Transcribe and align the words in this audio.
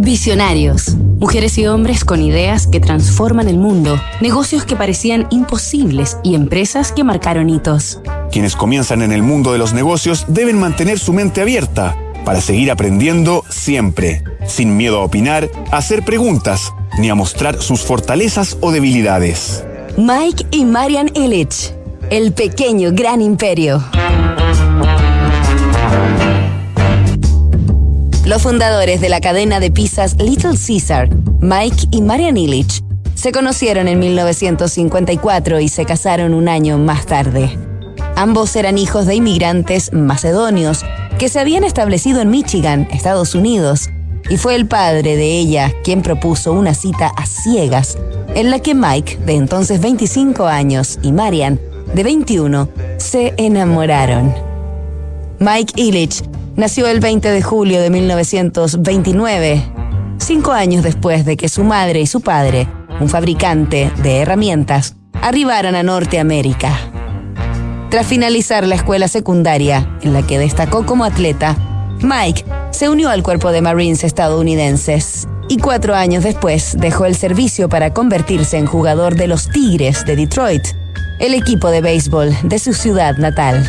Visionarios. 0.00 0.94
Mujeres 1.18 1.58
y 1.58 1.66
hombres 1.66 2.04
con 2.04 2.22
ideas 2.22 2.68
que 2.68 2.78
transforman 2.78 3.48
el 3.48 3.58
mundo, 3.58 4.00
negocios 4.20 4.64
que 4.64 4.76
parecían 4.76 5.26
imposibles 5.30 6.18
y 6.22 6.36
empresas 6.36 6.92
que 6.92 7.02
marcaron 7.02 7.50
hitos. 7.50 8.00
Quienes 8.30 8.54
comienzan 8.54 9.02
en 9.02 9.10
el 9.10 9.24
mundo 9.24 9.50
de 9.50 9.58
los 9.58 9.72
negocios 9.72 10.24
deben 10.28 10.56
mantener 10.60 11.00
su 11.00 11.12
mente 11.12 11.40
abierta 11.40 11.96
para 12.24 12.40
seguir 12.40 12.70
aprendiendo 12.70 13.42
siempre, 13.48 14.22
sin 14.46 14.76
miedo 14.76 15.00
a 15.00 15.04
opinar, 15.04 15.50
a 15.72 15.78
hacer 15.78 16.04
preguntas, 16.04 16.72
ni 17.00 17.10
a 17.10 17.16
mostrar 17.16 17.60
sus 17.60 17.80
fortalezas 17.80 18.56
o 18.60 18.70
debilidades. 18.70 19.64
Mike 19.96 20.46
y 20.52 20.64
Marian 20.64 21.10
Illich. 21.16 21.74
El 22.08 22.32
pequeño 22.32 22.90
gran 22.92 23.20
imperio. 23.20 23.82
Los 28.28 28.42
fundadores 28.42 29.00
de 29.00 29.08
la 29.08 29.22
cadena 29.22 29.58
de 29.58 29.70
pizzas 29.70 30.14
Little 30.18 30.52
Caesar, 30.54 31.08
Mike 31.40 31.86
y 31.90 32.02
Marian 32.02 32.36
Illich, 32.36 32.84
se 33.14 33.32
conocieron 33.32 33.88
en 33.88 33.98
1954 34.00 35.60
y 35.60 35.68
se 35.68 35.86
casaron 35.86 36.34
un 36.34 36.46
año 36.46 36.76
más 36.76 37.06
tarde. 37.06 37.58
Ambos 38.16 38.54
eran 38.54 38.76
hijos 38.76 39.06
de 39.06 39.14
inmigrantes 39.14 39.94
macedonios 39.94 40.84
que 41.18 41.30
se 41.30 41.40
habían 41.40 41.64
establecido 41.64 42.20
en 42.20 42.28
Michigan, 42.28 42.86
Estados 42.92 43.34
Unidos, 43.34 43.88
y 44.28 44.36
fue 44.36 44.56
el 44.56 44.66
padre 44.66 45.16
de 45.16 45.38
ella 45.38 45.72
quien 45.82 46.02
propuso 46.02 46.52
una 46.52 46.74
cita 46.74 47.10
a 47.16 47.24
ciegas 47.24 47.96
en 48.34 48.50
la 48.50 48.58
que 48.58 48.74
Mike, 48.74 49.20
de 49.24 49.36
entonces 49.36 49.80
25 49.80 50.44
años, 50.44 50.98
y 51.00 51.12
Marian, 51.12 51.58
de 51.94 52.02
21, 52.02 52.68
se 52.98 53.32
enamoraron. 53.38 54.34
Mike 55.38 55.72
Illich 55.76 56.22
Nació 56.58 56.88
el 56.88 56.98
20 56.98 57.30
de 57.30 57.40
julio 57.40 57.80
de 57.80 57.88
1929, 57.88 59.62
cinco 60.18 60.50
años 60.50 60.82
después 60.82 61.24
de 61.24 61.36
que 61.36 61.48
su 61.48 61.62
madre 61.62 62.00
y 62.00 62.06
su 62.08 62.20
padre, 62.20 62.66
un 62.98 63.08
fabricante 63.08 63.92
de 64.02 64.16
herramientas, 64.16 64.96
arribaran 65.22 65.76
a 65.76 65.84
Norteamérica. 65.84 66.76
Tras 67.90 68.08
finalizar 68.08 68.66
la 68.66 68.74
escuela 68.74 69.06
secundaria, 69.06 69.88
en 70.02 70.12
la 70.12 70.26
que 70.26 70.40
destacó 70.40 70.84
como 70.84 71.04
atleta, 71.04 71.56
Mike 72.00 72.44
se 72.72 72.88
unió 72.88 73.10
al 73.10 73.22
cuerpo 73.22 73.52
de 73.52 73.62
Marines 73.62 74.02
estadounidenses 74.02 75.28
y 75.48 75.58
cuatro 75.58 75.94
años 75.94 76.24
después 76.24 76.76
dejó 76.76 77.06
el 77.06 77.14
servicio 77.14 77.68
para 77.68 77.94
convertirse 77.94 78.58
en 78.58 78.66
jugador 78.66 79.14
de 79.14 79.28
los 79.28 79.48
Tigres 79.48 80.04
de 80.04 80.16
Detroit, 80.16 80.66
el 81.20 81.34
equipo 81.34 81.70
de 81.70 81.82
béisbol 81.82 82.36
de 82.42 82.58
su 82.58 82.72
ciudad 82.72 83.16
natal. 83.16 83.64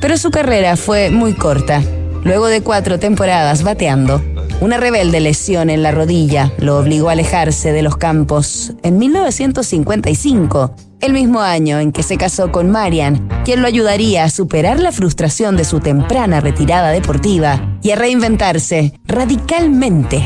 Pero 0.00 0.16
su 0.18 0.30
carrera 0.30 0.76
fue 0.76 1.10
muy 1.10 1.34
corta. 1.34 1.82
Luego 2.26 2.48
de 2.48 2.60
cuatro 2.60 2.98
temporadas 2.98 3.62
bateando, 3.62 4.20
una 4.60 4.78
rebelde 4.78 5.20
lesión 5.20 5.70
en 5.70 5.84
la 5.84 5.92
rodilla 5.92 6.52
lo 6.58 6.76
obligó 6.76 7.08
a 7.08 7.12
alejarse 7.12 7.70
de 7.70 7.82
los 7.82 7.96
campos 7.98 8.72
en 8.82 8.98
1955, 8.98 10.74
el 11.02 11.12
mismo 11.12 11.40
año 11.40 11.78
en 11.78 11.92
que 11.92 12.02
se 12.02 12.16
casó 12.16 12.50
con 12.50 12.68
Marian, 12.68 13.28
quien 13.44 13.62
lo 13.62 13.68
ayudaría 13.68 14.24
a 14.24 14.30
superar 14.30 14.80
la 14.80 14.90
frustración 14.90 15.56
de 15.56 15.62
su 15.62 15.78
temprana 15.78 16.40
retirada 16.40 16.88
deportiva 16.90 17.78
y 17.80 17.92
a 17.92 17.96
reinventarse 17.96 18.92
radicalmente. 19.04 20.20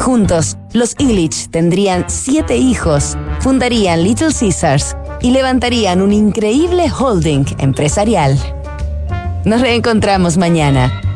Juntos, 0.00 0.56
los 0.72 0.94
Illich 0.98 1.50
tendrían 1.50 2.06
siete 2.06 2.56
hijos, 2.56 3.18
fundarían 3.40 4.02
Little 4.02 4.32
Caesars 4.32 4.96
y 5.20 5.30
levantarían 5.30 6.00
un 6.00 6.14
increíble 6.14 6.90
holding 6.90 7.44
empresarial. 7.58 8.38
Nos 9.44 9.60
reencontramos 9.60 10.38
mañana 10.38 11.02